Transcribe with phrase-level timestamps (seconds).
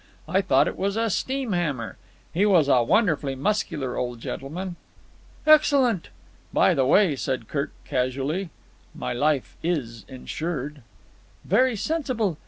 [0.27, 1.95] I thought it was a steam hammer.
[2.33, 4.75] He was a wonderfully muscular old gentleman."
[5.45, 6.09] "Excellent."
[6.51, 8.49] "By the way," said Kirk casually,
[8.95, 10.81] "my life is insured."
[11.45, 12.39] "Very sensible.